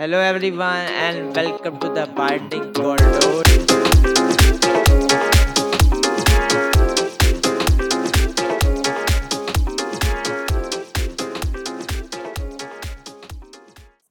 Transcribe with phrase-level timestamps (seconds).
[0.00, 3.42] Hello everyone and welcome to the Binding Corridor.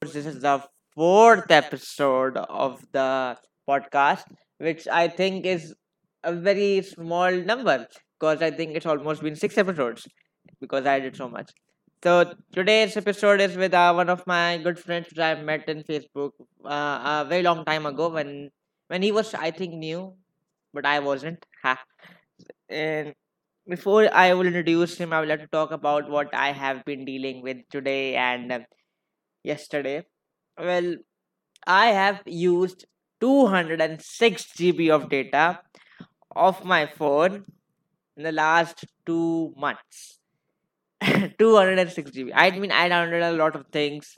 [0.01, 0.63] This is the
[0.93, 3.37] fourth episode of the
[3.67, 4.25] podcast,
[4.59, 5.73] which I think is
[6.23, 7.87] a very small number
[8.19, 10.07] because I think it's almost been six episodes
[10.61, 11.49] because I did so much.
[12.03, 15.83] So today's episode is with uh, one of my good friends which I met in
[15.83, 16.31] Facebook
[16.63, 18.51] uh, a very long time ago when
[18.87, 20.13] when he was I think new,
[20.73, 21.45] but I wasn't.
[21.63, 21.77] Ha.
[22.69, 23.13] And
[23.67, 27.05] before I will introduce him, I would like to talk about what I have been
[27.05, 28.59] dealing with today and uh,
[29.43, 30.05] yesterday.
[30.57, 30.95] Well,
[31.67, 32.85] I have used
[33.21, 35.61] 206 GB of data
[36.35, 37.45] of my phone
[38.17, 40.18] in the last two months.
[41.39, 42.31] 206 GB.
[42.35, 44.17] I mean, I downloaded a lot of things,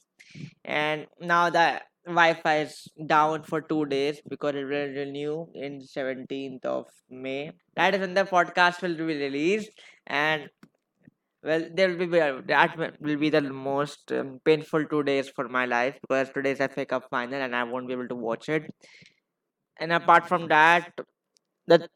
[0.66, 6.65] and now the Wi-Fi is down for two days because it will renew in 17th
[6.65, 7.51] of May.
[7.76, 9.71] That is when the podcast will be released,
[10.07, 10.49] and
[11.43, 12.20] well, there will be
[12.54, 16.60] that will will be the most um, painful two days for my life because today's
[16.62, 18.71] FA Cup final, and I won't be able to watch it.
[19.77, 20.93] And apart from that,
[21.68, 21.90] the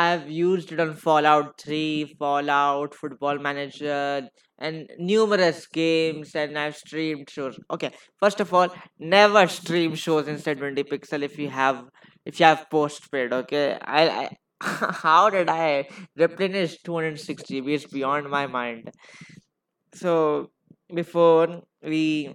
[0.00, 7.28] I've used it on Fallout 3, Fallout, Football Manager, and numerous games, and I've streamed
[7.30, 7.58] shows.
[7.68, 8.68] Okay, first of all,
[9.00, 11.84] never stream shows in 720 pixel if you have
[12.24, 13.32] if you have postpaid.
[13.32, 14.36] Okay, I, I
[15.02, 17.74] how did I replenish 206 GB?
[17.74, 18.90] It's beyond my mind.
[19.94, 20.50] So
[20.94, 22.34] before we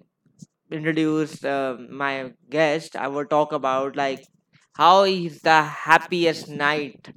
[0.72, 4.24] introduce uh, my guest, I will talk about like
[4.76, 7.12] how is the happiest night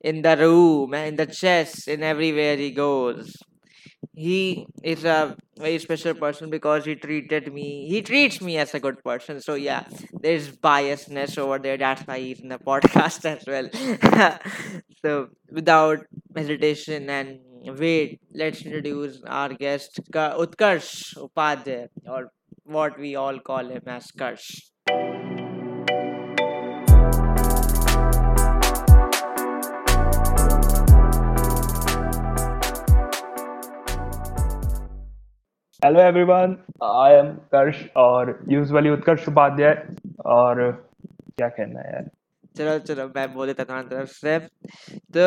[0.00, 3.34] in the room in the chest in everywhere he goes.
[4.14, 8.80] He is a very special person because he treated me he treats me as a
[8.80, 9.40] good person.
[9.40, 11.76] So yeah there's biasness over there.
[11.76, 14.38] That's why he's in the podcast as well.
[15.04, 15.98] So without
[16.36, 17.38] hesitation and
[17.78, 20.90] wait let's introduce our guest utkarsh
[21.26, 22.30] upadhyay or
[22.64, 24.48] what we all call him as karsh
[35.82, 39.74] hello everyone I am Karsh और usually उत्कर्ष उपाध्याय
[40.26, 40.60] और
[41.38, 42.08] क्या कहना है यार?
[42.56, 44.38] चलो चलो, मैं बोल देता तुम्हारी तरफ़ से।
[45.16, 45.26] तो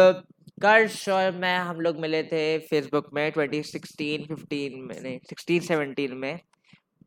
[0.61, 6.13] कर्ष और मैं हम लोग मिले थे फेसबुक में 2016 15 में, नहीं 16 17
[6.15, 6.39] में।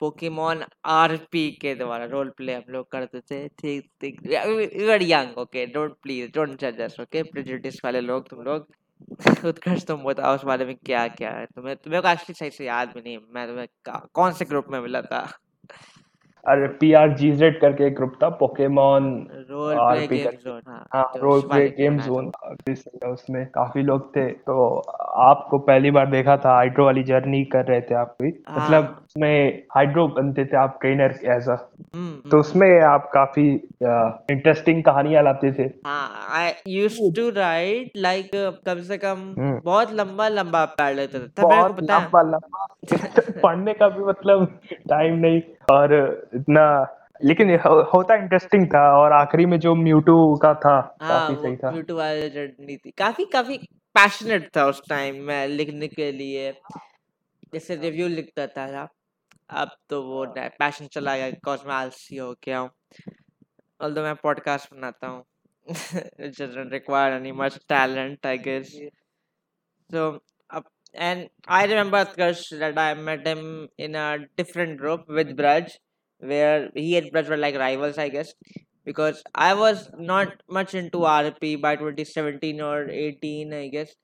[0.01, 4.21] पोकेमोन आरपी के द्वारा रोल प्ले हम लोग करते थे। ठीक ठीक।
[5.03, 8.67] Young okay don't please don't जज ओके प्रेजुडिस वाले लोग, तुम लोग।
[9.45, 11.47] उत्कर्ष तुम बताओ उस बारे में क्या क्या है?
[11.47, 13.67] तुम्हें तुम्हें को एक्चुअली सही से याद भी नहीं मैं तुम्हें
[14.15, 15.27] कौन से ग्रुप में मिला था?
[16.49, 20.61] अरे पी आर जी जेड करके एक ग्रुप था Pokemon role play game zone
[20.95, 22.33] हाँ रोल प्ले गेम जोन
[23.13, 24.67] उसमें काफ़ी लोग थे तो
[25.29, 29.05] आपको पहली बार देखा था हाइड्रो वाली जर्नी कर रहे थे आप भी। मतलब हाँ
[29.07, 31.57] उसमें हाइड्रो बनते थे आप ट्रेनर एज अ
[32.31, 33.49] तो उसमें आप काफ़ी
[34.33, 38.31] इंटरेस्टिंग कहानियाँ लाते थे। हाँ I use to write like
[38.67, 41.29] कम से कम हम्म। बहुत लंबा लंबा पढ़ लेते थे।
[43.41, 45.41] पढ़ने का भी मतलब टाइम नहीं।
[45.71, 45.95] और
[46.35, 46.65] इतना
[47.25, 51.57] लेकिन हो, होता इंटरेस्टिंग था और आखिरी में जो म्यूटू का था हाँ काफ़ी सही
[51.57, 53.59] था। म्यूटू वाली जर्नी थी काफ़ी काफ़ी
[53.95, 56.53] पैशनेट था उस टाइम में लिखने के लिए।
[57.55, 58.89] जैसे रिव्यू लिखता था
[59.51, 62.71] अब तो वो पैशन चला गया बिकॉज़ मैं आलसी हो गया हूँ।
[63.81, 65.25] ऑल्दो मैं पॉडकास्ट बनाता हूँ
[66.19, 68.75] it doesn't require any much talent I guess
[69.91, 70.23] So, up
[70.95, 75.73] and I remember Utkarsh that I met him in a different group with Braj,
[76.19, 78.35] where he and Braj were like rivals, I guess,
[78.85, 83.95] because I was not much into RP by 2017 or 18, I guess.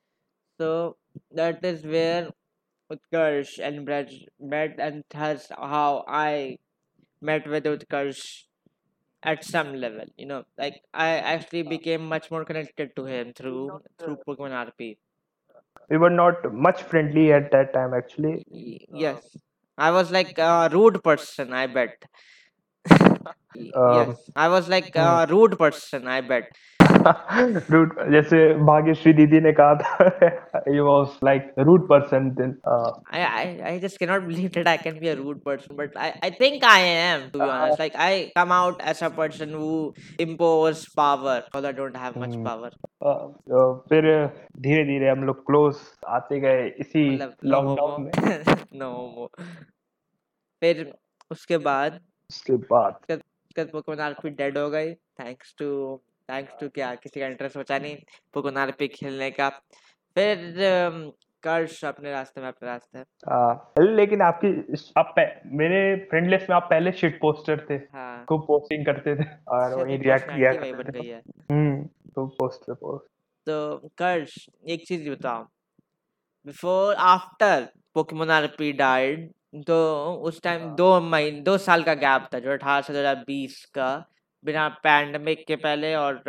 [0.61, 0.97] So
[1.33, 2.31] that is where
[2.93, 6.59] Utkarsh and Braj met, and that's how I
[7.23, 8.45] met with Utkarsh
[9.23, 10.05] at some level.
[10.17, 14.99] You know, like I actually became much more connected to him through through Pokemon RP.
[15.91, 19.23] We were not much friendly at that time actually Y- Yes,
[19.79, 22.05] I was like a rude person, I bet.
[23.55, 25.19] Y- um, Yes, I was like hmm.
[25.19, 26.51] a rude person, I bet.
[27.71, 32.55] Rude जैसे भाग्यश्री दीदी ने कहा था ही was like rude person then
[33.15, 35.97] I I I just can not believe that I can be a rude person but
[35.97, 39.55] I I think I am to be honest like I come out as a person
[39.55, 42.71] who impose power so I don't have much power
[43.89, 44.27] फिर
[44.57, 45.77] धीरे-धीरे हम लोग close
[46.07, 48.11] आते गए इसी lockdown में।
[48.75, 48.93] No
[49.31, 49.45] no,
[50.63, 50.95] फिर
[51.31, 52.01] उसके बाद
[52.31, 53.01] उसके बाद।
[53.57, 56.01] कद पोकेमोन आरपी डेड हो गई थैंक्स टू
[56.31, 57.97] थैंक्स टू क्या किसी का इंटरेस्ट बचा नहीं
[58.35, 59.49] पोकेमोन आरपी खेलने का।
[60.17, 60.39] फिर
[61.43, 64.49] कर्ष अपने रास्ते में अपने रास्ते हाँ लेकिन आपकी
[64.99, 65.79] आप पह- मेरे
[66.11, 69.97] फ्रेंड लिस्ट में आप पहले शिट पोस्टर थे हाँ। खूब पोस्टिंग करते थे और वही
[69.97, 71.09] रिएक्ट किया करते थे।
[71.53, 71.83] हम्म
[72.15, 73.09] तो पोस्टर पोस्ट
[73.47, 74.35] तो कर्ष
[74.69, 75.43] एक चीज़ बताओ
[76.47, 79.31] before after Pokemon RP died
[79.67, 79.77] तो
[80.29, 83.25] उस टाइम हाँ। दो महीने दो साल का गैप था जो अठारह से दो हज़ार
[83.27, 83.91] बीस का।
[84.45, 86.23] बिना पैंडमिक के पहले और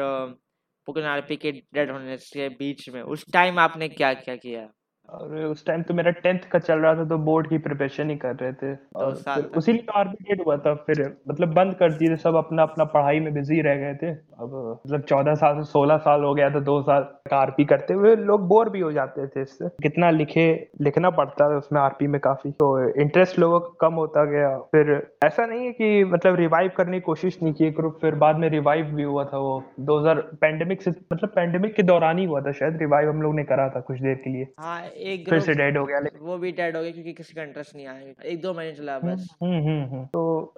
[0.87, 4.67] पुकनारपी के डेड होने के बीच में, उस टाइम आपने क्या क्या किया?
[5.11, 8.15] और उस टाइम तो मेरा टेंथ का चल रहा था तो बोर्ड की प्रिपरेशन ही
[8.17, 12.15] कर रहे थे। और उसी तो आर्बिट्रेट हुआ था फिर मतलब बंद कर दिए थे
[12.17, 14.53] सब अपना अपना पढ़ाई में बिज़ी रह गए थे। अब
[14.85, 18.47] मतलब चौदह साल से सोलह साल हो गया था दो साल आरपी करते हुए लोग
[18.47, 20.45] बोर भी हो जाते थे इससे। कितना लिखे
[20.81, 22.69] लिखना पड़ता है उसमें आरपी में काफ़ी। तो
[23.01, 24.91] इंटरेस्ट लोगों का कम होता गया। फिर
[25.23, 28.49] ऐसा नहीं है कि मतलब रिवाइव करने की कोशिश नहीं की ग्रुप फिर बाद में
[28.49, 32.51] रिवाइव भी हुआ था वो। 2000 पैंडेमिक से मतलब पैंडेमिक के दौरान ही हुआ था
[32.53, 35.53] शायद रिवाइव हम लोग ने करा था कुछ देर के लिए। हाँ एक फिर से
[35.53, 38.13] डेड हो गया लेकिन वो भी डेड हो गया क्योंकि किसी का इंटरेस्ट नहीं आया।
[38.25, 40.53] एक दो महीने चला बस। हम्म हम्म हम्म। तो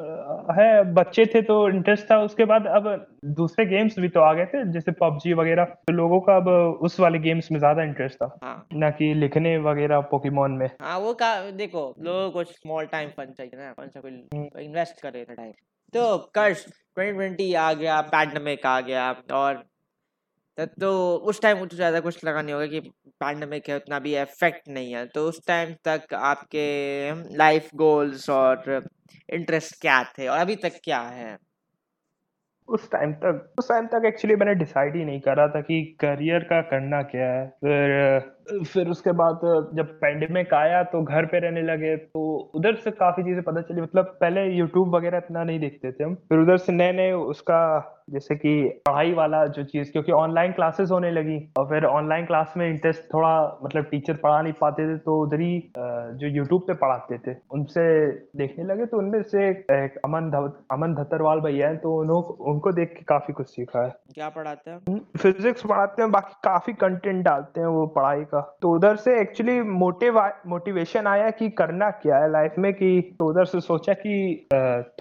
[0.60, 2.90] है बच्चे थे तो इंटरेस्ट था उसके बाद अब
[3.36, 6.48] दूसरे गेम्स भी तो आ गए थे जैसे पबजी वगैरह। तो लोगों का अब
[6.82, 10.98] उस वाले गेम्स में ज़्यादा इंटरेस्ट था हाँ। ना कि लिखने वगैरह पोकेमोन में। हाँ
[11.00, 15.26] वो का देखो लोगों को स्मॉल टाइम फन चाहिए ना कौन सा कोई इन्वेस्ट करे
[15.26, 15.52] टाइम
[15.94, 16.66] तो कर्ष
[17.00, 19.64] 2020 आ गया पैंडमिक आ गया और
[20.58, 22.80] तो उस टाइम उतना ज़्यादा कुछ लगा नहीं होगा कि
[23.22, 28.82] पैंडमिक है, उतना भी इफ़ेक्ट नहीं है। तो उस टाइम तक आपके लाइफ गोल्स और
[29.30, 31.38] इंटरेस्ट क्या थे और अभी तक क्या है?
[32.70, 36.44] उस टाइम तक, उस टाइम तक एक्चुअली मैंने डिसाइड ही नहीं करा था कि करियर
[36.44, 38.20] का करना क्या है। फिर
[38.64, 39.40] फिर उसके बाद
[39.76, 42.22] जब पेंडेमिक आया तो घर पे रहने लगे तो
[42.56, 46.16] उधर से काफ़ी चीज़ें पता चली। मतलब पहले यूट्यूब वगैरह इतना नहीं देखते थे हम।
[46.30, 48.54] फिर उधर से नए नए उसका जैसे कि
[48.88, 53.04] पढ़ाई वाला जो चीज़ क्योंकि ऑनलाइन क्लासेस होने लगी। और फिर ऑनलाइन क्लास में इंटरेस्ट
[53.14, 57.36] थोड़ा मतलब टीचर पढ़ा नहीं पाते थे तो उधर ही जो यूट्यूब पे पढ़ाते थे
[57.54, 57.86] उनसे
[58.38, 61.96] देखने लगे। तो उनमें से एक, अमन धव, अमन धतरवाल भैया हैं तो
[62.46, 65.00] उनको देख के काफ़ी कुछ सीखा है। क्या पढ़ाते हैं?
[65.18, 69.60] फिजिक्स पढ़ाते हैं बाकी काफ़ी कंटेंट डालते हैं वो पढ़ाई का। तो उधर से एक्चुअली
[69.78, 72.90] मोटिव मोटिवेशन आया कि करना क्या है लाइफ में कि
[73.20, 74.14] तो उधर से सोचा कि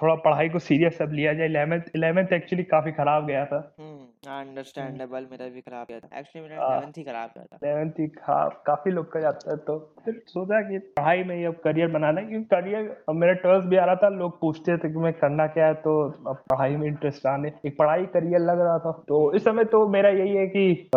[0.01, 4.01] थोड़ा पढ़ाई को सीरियस अब लिया जाए। इलेवेंथ इलेवेंथ एक्चुअली काफ़ी खराब गया था। हम्म
[4.33, 7.93] अंडरस्टैंडेबल मेरा भी खराब गया था। एक्चुअली मेरा हाँ। 11th ही खराब गया था। इलेवेंथ
[8.01, 11.55] ही खराब काफ़ी लोग का जाता है तो। फिर सोचा कि पढ़ाई में ही अब
[11.65, 14.93] करियर बनाना है क्योंकि करियर अब मेरा ट्वेल्थ भी आ रहा था लोग पूछते थे
[14.93, 15.99] कि मैं करना क्या है तो
[16.29, 19.87] अब पढ़ाई में इंटरेस्ट आने एक पढ़ाई करियर लग रहा था। तो इस समय तो
[19.89, 20.91] मेरा यही है कि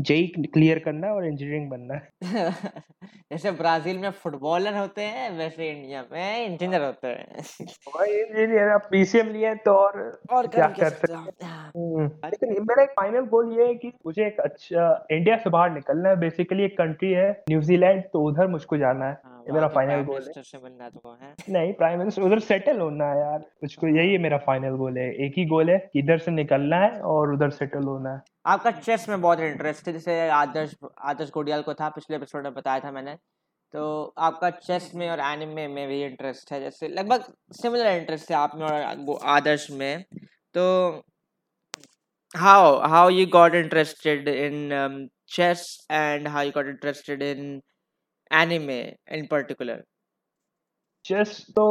[0.00, 2.10] जेई क्लियर करना और इंजीनियरिंग बनना। है
[3.32, 8.88] जैसे ब्राज़ील में फुटबॉलर होते हैं वैसे इंडिया में इंजीनियर होते हैं। भाई इंजीनियर आप
[8.90, 13.20] पीसीएम लिए तो और और क्या कर सकते हैं हाँ, हम्म, लेकिन मेरा एक फाइनल
[13.20, 17.12] गोल ये है कि मुझे एक अच्छा इंडिया से बाहर निकलना है। बेसिकली एक कंट्री
[17.12, 20.90] है न्यूजीलैंड तो उधर मुझको जाना है। हाँ, ये मेरा फाइनल गोल है। मिलना है
[21.22, 24.98] है। नहीं प्राइम मिनिस्टर उधर सेटल होना है यार। मुझको यही है मेरा फाइनल गोल
[24.98, 28.70] है। एक ही गोल है इधर से निकलना है और उधर सेटल होना है। आपका
[28.70, 32.80] चेस में बहुत इंटरेस्ट है, जैसे आदर्श आदर्श गोडियाल को था, पिछले एपिसोड में बताया
[32.80, 33.14] था मैंने।
[33.74, 38.36] तो आपका चेस में और एनिमे में भी इंटरेस्ट है, जैसे लगभग सिमिलर इंटरेस्ट है
[38.36, 40.04] आप में और आदर्श में।
[40.54, 40.64] तो
[42.34, 47.60] how how you got interested in chess and and you got interested in
[48.30, 48.52] in
[49.12, 49.76] in particular?
[51.04, 51.64] Chess तो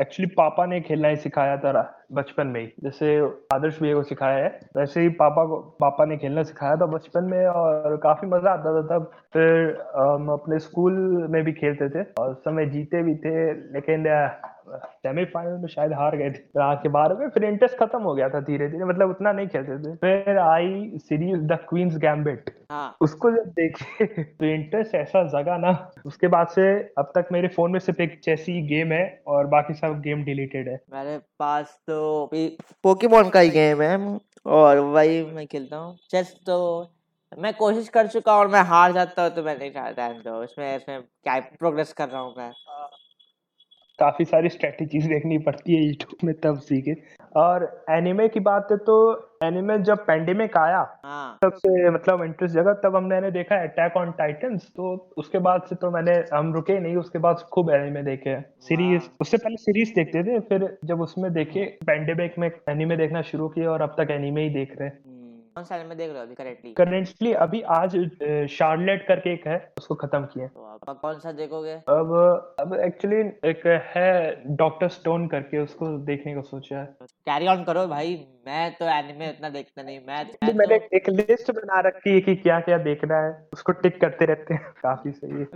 [0.00, 3.18] एक्चुअली uh, पापा ने खेलना ही सिखाया था बचपन में ही। जैसे
[3.54, 7.24] आदर्श भैया को सिखाया है वैसे ही पापा को पापा ने खेलना सिखाया था बचपन
[7.24, 10.92] में और काफ़ी मज़ा आता था तब। फिर हम अपने स्कूल
[11.30, 14.06] में भी खेलते थे और समय जीते भी थे लेकिन
[14.76, 18.28] सेमीफाइनल में शायद हार गए थे। फिर आके बाहर में फिर इंटरेस्ट खत्म हो गया
[18.28, 22.96] था धीरे धीरे मतलब उतना नहीं खेलते थे। फिर आई सीरीज़ द क्वींस गैम्बिट। हाँ।
[23.00, 25.72] उसको जब देखे तो इंटरेस्ट ऐसा जगा ना।
[26.06, 29.46] उसके बाद से अब तक मेरे फ़ोन में सिर्फ़ एक चेस ही गेम है और
[29.46, 32.30] बाकी सब गेम डिलीटेड है। मेरे पास तो
[32.84, 36.58] पोकेमोन का ही गेम है। और वही मैं खेलता हूँ। चेस तो
[37.32, 40.42] मैं कोशिश कर चुका हूँ और मैं हार जाता हूँ तो मैं नहीं चाहता तो
[40.44, 42.50] इसमें इसमें क्या प्रोग्रेस कर रहा हूँ मैं?
[43.98, 46.94] काफ़ी सारी स्ट्रेटेजीज देखनी पड़ती है यूट्यूब में तब सीखे।
[47.36, 48.94] और एनिमे की बात है तो
[49.44, 54.10] एनिमे जब पेंडेमिक आया हाँ। तब से मतलब इंटरेस्ट जगह तब हमने देखा अटैक ऑन
[54.18, 58.40] टाइटंस तो उसके बाद से तो मैंने हम रुके नहीं उसके बाद खूब एनिमे देखे।
[58.60, 63.48] सीरीज़ उससे पहले सीरीज़ देखते थे फिर जब उसमें देखे पेंडेमिक में एनिमे देखना शुरू
[63.48, 65.17] किया और अब तक एनिमे ही देख रहे हैं। हम्म,
[65.58, 67.94] कौन सा एनिमे देख रहे हो अभी करेंटली करेंटली अभी आज
[68.50, 71.72] शार्लेट करके एक है उसको खत्म किए तो आप कौन सा देखोगे?
[71.88, 72.12] अब
[72.60, 73.16] अब एक्चुअली
[73.50, 74.10] एक है
[74.56, 76.84] डॉक्टर स्टोन करके उसको देखने को सोचा है।
[77.26, 78.14] कैरी ऑन करो भाई
[78.46, 82.20] मैं तो एनिमे उतना देखता नहीं मैं, मैं मैंने तो एक लिस्ट बना रखी है
[82.20, 85.46] कि क्या क्या देखना है उसको टिक करते रहते हैं काफ़ी सही है।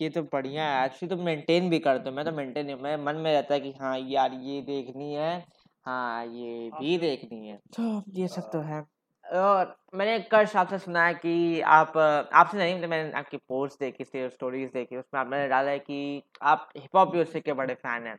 [0.00, 2.96] ये तो बढ़िया है एक्चुअली तो मेंटेन भी करते हो मैं तो मेंटेन नहीं मैं
[2.96, 5.44] मन में रहता है कि हाँ यार ये देखनी है
[5.86, 8.82] हाँ ये भी देखनी है। तो ये सब तो है।
[9.30, 14.04] और मैंने कल आपसे सुना है कि आप, आपसे नहीं मतलब मैंने आपकी पोस्ट देखी
[14.04, 18.06] थी स्टोरीज देखी, उसमें आपने डाला है कि आप हिप हॉप म्यूज़िक के बड़े फ़ैन
[18.06, 18.16] हैं।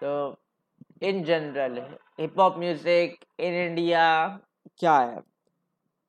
[0.00, 0.36] तो
[1.02, 1.78] in general
[2.20, 4.06] hip hop music in India
[4.80, 5.22] क्या है?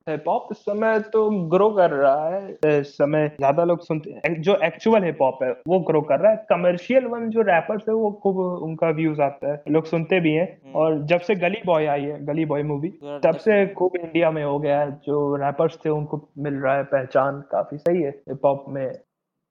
[0.07, 4.41] हिप हॉप इस समय तो ग्रो कर रहा है। इस समय ज़्यादा लोग सुनते हैं।
[4.41, 7.95] जो एक्चुअल हिप हॉप है वो ग्रो कर रहा है। कमर्शियल वन जो रैपर्स है
[7.95, 11.61] वो खूब उनका व्यूज़ आता है। लोग सुनते भी हैं। हम्म। और जब से गली
[11.65, 12.89] बॉय आई है गली बॉय मूवी
[13.23, 16.83] तब से खूब इंडिया में हो गया है। जो रैपर्स थे उनको मिल रहा है
[16.85, 18.87] पहचान काफ़ी। सही है हिप हॉप में।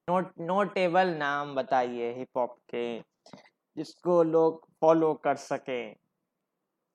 [0.08, 2.86] नोट नोटेबल नाम बताइए हिप हॉप के
[3.76, 5.82] जिसको लोग फॉलो कर सके।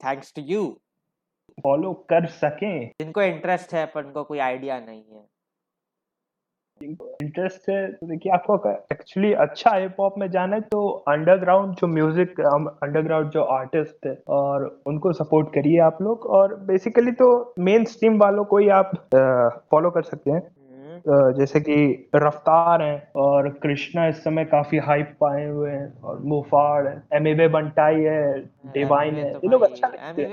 [0.02, 0.64] थैंक्स टू यू
[1.64, 5.30] फॉलो कर सकें। जिनको इंटरेस्ट है पर उनको कोई आइडिया नहीं है।
[6.82, 11.88] इंटरेस्ट है तो देखिए आपको एक्चुअली अच्छा हिप हॉप में जाना है तो अंडरग्राउंड जो
[11.88, 17.86] म्यूज़िक अंडरग्राउंड जो आर्टिस्ट है और उनको सपोर्ट करिए आप लोग। और बेसिकली तो मेन
[17.86, 18.92] स्ट्रीम वालों को ही आप
[19.72, 20.42] फॉलो कर सकते हैं।
[21.08, 26.88] जैसे कि रफ्तार है और कृष्णा इस समय काफ़ी हाइप पाए हुए हैं और मुफाड़
[26.88, 28.40] है। एमिवे बंटाई है
[28.74, 30.24] डिवाइन है। तो ये लोग अच्छा लगते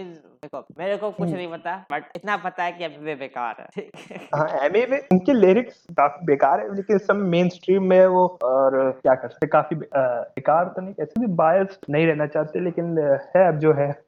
[0.00, 3.56] इज़ देखो मेरे को कुछ हम्म। नहीं पता बट इतना पता है कि एमिवे बेकार
[3.60, 7.98] है। है हाँ एमिवे उनके लिरिक्स काफ़ी बेकार है लेकिन इस समय मेन स्ट्रीम में
[7.98, 12.26] है वो और क्या कर सकते काफ़ी बेकार तो नहीं ऐसे भी बायस नहीं रहना
[12.26, 12.98] चाहते लेकिन
[13.36, 14.06] है अब जो है।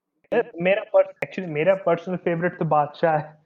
[0.62, 3.38] मेरा एक्चुअली मेरा पर्सनल फेवरेट तो बादशाह है।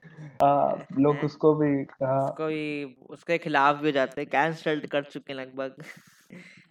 [0.99, 5.33] लोग उसको भी हाँ उसको भी उसके खिलाफ भी हो जाते हैं। कैंसल्ड कर चुके
[5.33, 5.83] हैं लगभग।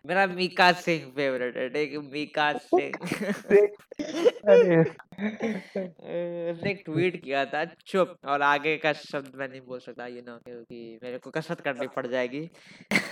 [0.05, 2.93] मेरा मीका सिंह फेवरेट है ठीक मीका सिंह।
[6.53, 10.37] उसने ट्वीट किया था चुप और आगे का शब्द मैं नहीं बोल सकता ये ना
[10.45, 12.41] क्योंकि मेरे को कसरत करनी पड़ जाएगी।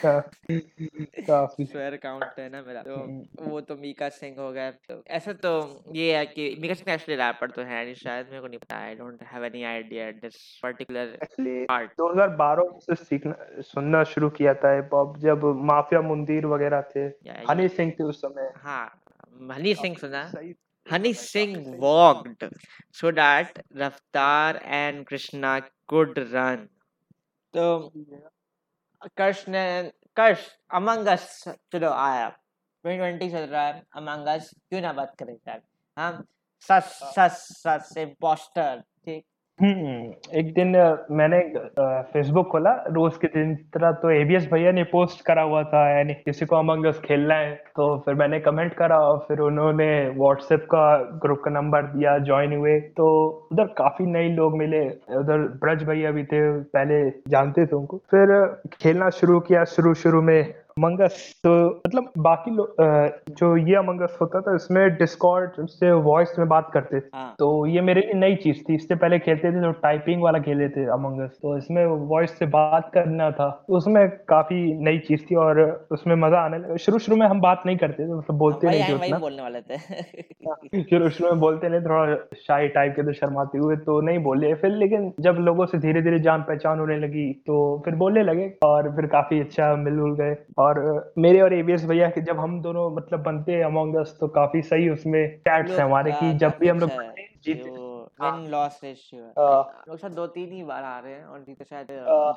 [0.05, 5.03] काफ़ी। स्वेयर काउंट है ना मेरा तो हम्म। वो तो मीका सिंह हो गया तो
[5.11, 5.53] ऐसा तो
[5.95, 8.77] ये है कि मीका सिंह एक्चुअली रैपर तो है नहीं शायद मेरे को नहीं पता
[8.77, 14.75] I don't have any idea this particular part 2012 से सीखना सुनना शुरू किया था
[14.75, 17.05] हिप हॉप जब माफिया मुंदीर वगैरह थे
[17.51, 19.03] हनी सिंह थे उस समय। हाँ
[19.53, 20.55] हनी सिंह सुना। सही
[20.87, 22.45] Honey Singh walked
[22.91, 26.67] so that Raftar and Krishna could run.
[27.55, 27.93] तो
[29.17, 32.29] कर्ष ने कर्ष अमंग अस चलो आया।
[32.85, 35.63] 2020 चल रहा है। अमंग अस क्यों ना बात करें यार?
[35.99, 36.25] हम
[36.61, 39.25] सस सस सस इम्पोस्टर ठीक?
[39.61, 40.71] हम्म एक दिन
[41.11, 41.39] मैंने
[42.13, 46.15] फेसबुक खोला। रोज के दिन तरह तो एबीएस भैया ने पोस्ट करा हुआ था, यानी
[46.15, 50.65] किसी को अमंग अस खेलना है। तो फिर मैंने कमेंट करा और फिर उन्होंने व्हाट्सएप
[50.71, 53.09] का ग्रुप का नंबर दिया ज्वाइन हुए। तो
[53.53, 54.81] उधर काफ़ी नए लोग मिले।
[55.19, 58.35] उधर ब्रज भैया भी थे, पहले जानते थे उनको। फिर
[58.73, 62.77] खेलना शुरू किया शुरू शुरू में अमंगस तो मतलब बाकी लोग
[63.39, 67.49] जो ये अमंगस होता था इसमें डिस्कॉर्ड से वॉइस में बात करते थे। हाँ। तो
[67.67, 70.85] ये मेरे लिए नई चीज़ थी इससे पहले खेलते थे तो टाइपिंग वाला खेले थे
[70.93, 75.61] अमंग अस तो इसमें वॉइस से बात करना था उसमें काफ़ी नई चीज़ थी और
[75.93, 78.83] उसमें मज़ा आने लगा। शुरू शुरू में हम बात नहीं करते थे मतलब बोलते नहीं
[78.83, 83.13] थे उतना। बोलने वाले थे। शुरू शुरू में बोलते नहीं थोड़ा शाही टाइप के तो
[83.13, 86.97] शर्माते हुए तो नहीं बोले फिर लेकिन जब लोगों से धीरे धीरे जान पहचान होने
[86.99, 90.70] लगी तो फिर बोलने लगे और फिर काफ़ी अच्छा मिलजुल गए। और
[91.19, 94.63] मेरे और एबीएस भैया के जब हम दोनों मतलब बनते हैं अमंग अस तो काफ़ी
[94.63, 96.91] सही उसमें चैट्स हैं हमारे की जब भी हम लोग
[97.45, 97.71] जीते।
[98.23, 99.23] Win loss ratio.
[99.89, 101.87] लोग शायद दो तीन ही बार आ रहे हैं और जीते शायद।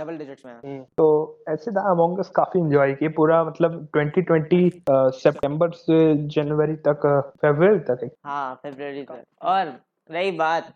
[0.02, 4.84] डबल डिजिट्स में हम्म, तो ऐसे था अमोंग अस काफ़ी एंजॉय किए पूरा मतलब 2020
[4.92, 9.80] सितंबर से जनवरी तक फरवरी तक हाँ फरवरी तक और
[10.12, 10.74] रही बात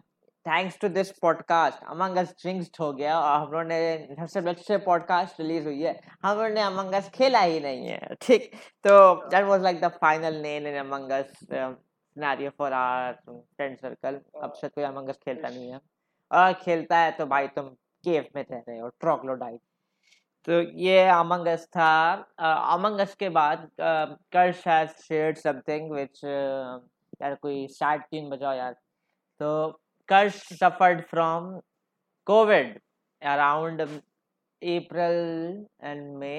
[0.48, 4.78] thanks to this podcast Among Us jinxed हो गया और हम लोगों ने सबसे अच्छे
[4.86, 5.92] पॉडकास्ट रिलीज़ हुई है।
[6.24, 8.52] हम लोगों ने अमंग अस खेला ही नहीं है, ठीक?
[8.86, 14.20] तो that was like the final nail in Among Us scenario for our friend circle
[14.44, 15.80] अब से कोई अमंग अस खेलता नहीं है।
[16.32, 17.68] और खेलता है तो भाई तुम
[18.04, 19.60] केव में रह रहे हो ट्रोग्लोडाइट
[20.48, 22.14] तो ये अमंग अस था।
[22.74, 28.74] अमंग अस के बाद Karsh has shared something which यार कोई सैड ट्यून बजाओ यार।
[29.40, 31.60] तो Karsh suffered from
[32.28, 32.80] Covid
[33.22, 36.34] around April and May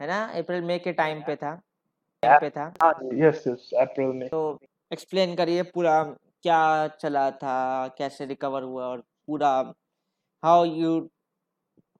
[0.00, 0.24] है ना?
[0.38, 1.54] अप्रैल मई के टाइम पे था।
[2.22, 2.66] टाइम पे था।
[3.26, 4.58] यस यस अप्रैल में तो
[4.92, 6.02] एक्सप्लेन करिए पूरा
[6.42, 9.52] क्या चला था कैसे रिकवर हुआ और पूरा
[10.42, 10.90] how you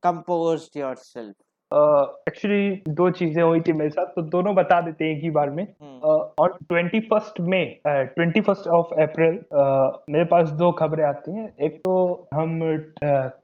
[0.03, 1.35] composed yourself.
[1.73, 5.31] Actually uh, दो चीज़ें हुई थी मेरे साथ तो दोनों बता देते हैं एक ही
[5.31, 5.67] बार में।
[6.41, 9.39] और twenty first May twenty first of April
[10.13, 12.59] मेरे पास दो खबरें आती हैं। एक तो हम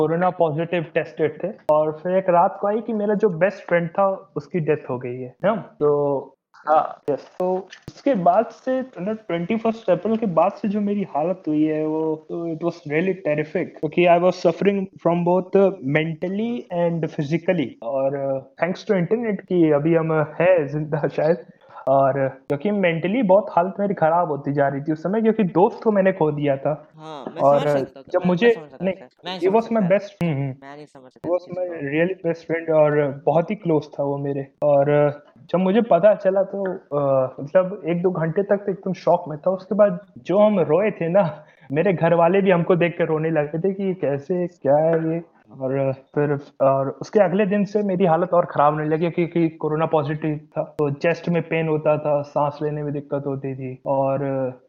[0.00, 3.88] कोरोना पॉजिटिव टेस्टेड थे और फिर एक रात को आई कि मेरा जो बेस्ट फ्रेंड
[3.88, 4.06] था
[4.36, 5.54] उसकी डेथ हो गई है ना?
[5.80, 6.35] तो
[6.66, 7.46] हाँ। यस तो
[7.88, 12.48] उसके बाद से ट्वेंटी फ़र्स्ट अप्रैल के बाद से जो मेरी हालत हुई है, वो
[12.52, 15.56] इट वॉज़ रियली टेरिफिक क्योंकि I was suffering from both
[15.96, 18.18] mentally and physically और
[18.62, 21.44] थैंक्स टू इंटरनेट की अभी हम, है ज़िंदा शायद।
[21.86, 25.82] और क्योंकि मेंटली बहुत हालत मेरी खराब होती जा रही थी उस समय क्योंकि दोस्त
[25.84, 28.94] को मैंने खो दिया था। हाँ मैं और समझ सकता जब मुझे नहीं
[29.26, 30.86] मैं वॉज़ माई बेस्ट मैं नहीं
[31.24, 31.46] वो इस
[31.84, 34.90] रियली बेस्ट फ्रेंड और बहुत ही क्लोज था वो मेरे। और
[35.50, 36.64] जब मुझे पता चला तो
[37.42, 40.90] मतलब एक दो घंटे तक तो एकदम शॉक में था। उसके बाद जो हम रोए
[40.90, 41.24] थे ना
[41.72, 45.20] मेरे घर वाले भी हमको देख कर रोने लगे थे कि कैसे क्या है ये?
[45.50, 49.86] और फिर और उसके अगले दिन से मेरी हालत और खराब होने लगी क्योंकि कोरोना
[49.86, 54.18] पॉजिटिव था। तो चेस्ट में पेन होता था सांस लेने में दिक्कत होती थी और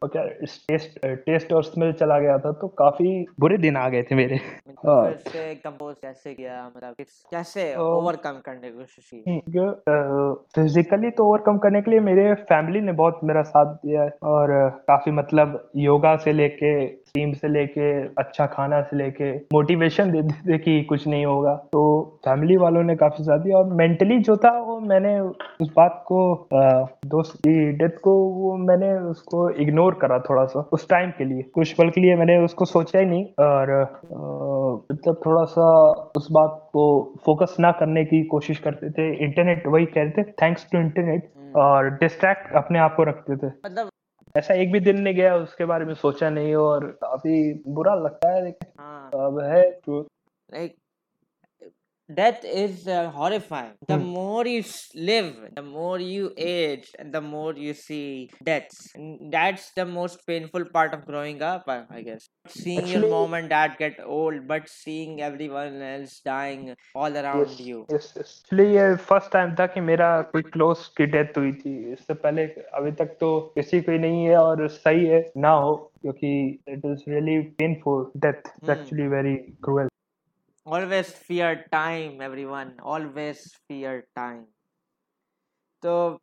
[0.04, 4.14] क्या टेस्ट टेस्ट और स्मेल चला गया था तो काफ़ी बुरे दिन आ गए थे
[4.14, 6.94] मेरे। मतलब हाँ। फिर से कंपोज कैसे किया मतलब
[7.32, 9.40] कैसे ओवरकम करने की कोशिश की?
[10.54, 14.48] फिजिकली तो ओवरकम करने के लिए मेरे फैमिली ने बहुत मेरा साथ दिया है और
[14.88, 16.72] काफ़ी मतलब योगा से लेके
[17.14, 21.80] टीम से लेके अच्छा खाना से लेके मोटिवेशन दे देते कि कुछ नहीं होगा। तो
[22.24, 26.48] फैमिली वालों ने काफ़ी साथ दिया और मेंटली जो था वो मैंने उस बात को
[26.52, 31.42] दोस्त की डेथ को वो मैंने उसको इग्नोर करा थोड़ा सा उस टाइम के लिए।
[31.54, 33.72] कुछ पल के लिए मैंने उसको सोचा ही नहीं और
[34.92, 35.68] मतलब थोड़ा सा
[36.16, 36.86] उस बात को
[37.26, 41.90] फोकस ना करने की कोशिश करते थे। इंटरनेट वही कहते थे थैंक्स टू इंटरनेट और
[42.00, 43.88] डिस्ट्रैक्ट अपने आप को रखते थे। मतलब
[44.38, 48.32] ऐसा एक भी दिन नहीं गया उसके बारे में सोचा नहीं और काफ़ी बुरा लगता
[48.32, 50.08] है लेकिन हाँ। अब है तो
[50.54, 50.74] like
[52.09, 54.07] death is uh, horrifying the Hmm.
[54.15, 59.31] more you s- live the more you age and the more you see deaths and
[59.35, 62.25] that's the most painful part of growing up i I guess
[62.57, 66.65] seeing your Actually- mom and dad get old but seeing everyone else dying
[67.03, 68.35] all around Yes, you yes, yes.
[68.35, 72.45] Actually ये first time था कि मेरा कोई close की death हुई थी इससे पहले
[72.81, 76.35] अभी तक तो किसी की नहीं है और सही है ना हो क्योंकि
[76.75, 78.71] it is really painful death Hmm.
[78.77, 79.87] Actually very cruel
[80.72, 82.78] always fear time everyone.
[82.82, 84.46] Always fear time.
[85.82, 86.20] So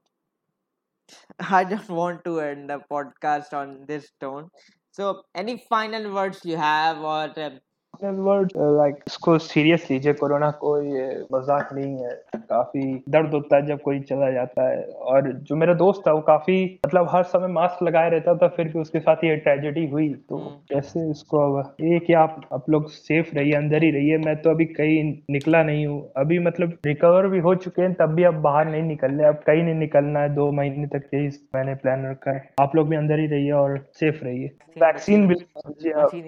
[1.58, 4.50] i don't want to end the podcast on this tone.
[4.92, 7.60] So any final words you have or um,
[8.04, 10.90] word like इसको serious लीजिए corona कोई
[11.34, 15.74] मज़ाक नहीं है। काफ़ी दर्द होता है जब कोई चला जाता है। और जो मेरा
[15.74, 19.24] दोस्त था वो काफ़ी मतलब हर समय मास्क लगाए रहता था फिर भी उसके साथ
[19.24, 23.54] ये ट्रेजेडी हुई। तो हम्म। कैसे इसको अब ये कि आप आप लोग सेफ़ रहिए
[23.54, 27.56] अंदर ही रहिए। मैं तो अभी कहीं निकला नहीं हूँ। अभी मतलब रिकवर भी हो
[27.58, 30.52] चुके हैं तब भी अब बाहर नहीं निकल रहे अब कहीं नहीं निकलना है दो
[30.52, 34.24] महीने तक यही मैंने प्लान रखा है। आप लोग भी अंदर ही रहिए और सेफ़
[34.24, 35.36] रहिए। वैक्सीन भी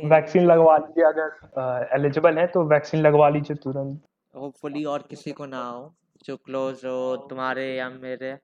[0.07, 1.29] वैक्सीन लगवा लीजिए अगर
[1.97, 4.01] एलिजिबल है तो वैक्सीन लगवा लीजिए तुरंत
[4.35, 5.93] होपफुली और किसी को ना हो
[6.25, 8.35] जो क्लोज हो तुम्हारे या मेरे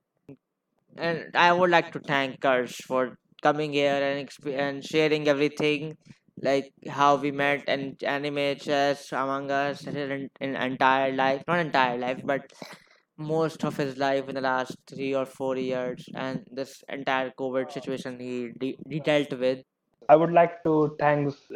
[1.57, 5.97] would like to thank Karsh for coming here and exp- and sharing everything
[6.41, 11.97] like how we met and anime chess among us in, in entire life not entire
[11.97, 12.41] life but
[13.17, 17.71] most of his life in the last three or four years and this entire covid
[17.71, 19.59] situation he, de- he dealt with
[20.11, 21.47] I would like to thanks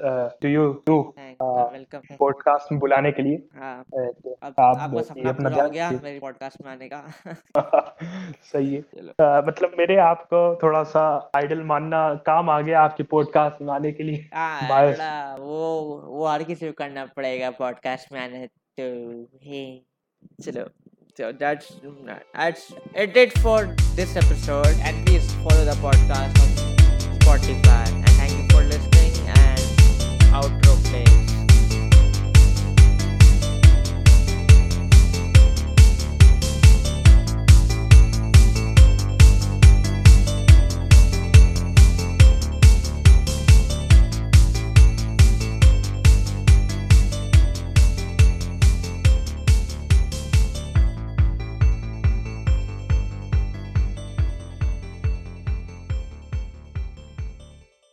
[0.41, 5.29] to you too Uh, podcast में बुलाने के लिए। हाँ। And अब आप आपका सपना
[5.29, 7.13] अपना पूरा हो गया। मेरे पॉडकास्ट में आने का।
[8.43, 13.61] सही है। अ, मतलब मेरे आपको थोड़ा सा आइडल मानना काम आ गया आपके पॉडकास्ट
[13.61, 14.61] में आने के लिए। हाँ.
[14.61, 18.47] थोड़ा वो वो हर किसी को करना पड़ेगा पॉडकास्ट में आने
[18.79, 19.77] तो हे।
[20.41, 20.65] चलो।
[21.19, 21.69] So that's
[22.35, 22.65] that's
[23.15, 23.61] it for
[23.99, 24.73] this episode.
[24.87, 26.59] And please follow the podcast on
[27.19, 28.06] Spotify
[30.37, 31.26] outro play.